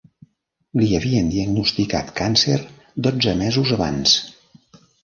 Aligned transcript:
Li 0.79 0.87
havien 0.99 1.29
diagnosticat 1.35 2.11
càncer 2.23 2.59
dotze 3.09 3.39
mesos 3.47 3.79
abans. 3.79 4.21